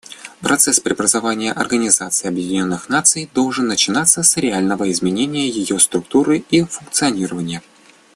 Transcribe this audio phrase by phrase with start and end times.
[0.41, 7.61] Процесс преобразования Организации Объединенных Наций должен начаться с реального изменения ее структуры и функционирования.